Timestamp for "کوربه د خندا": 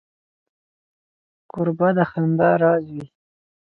1.51-2.49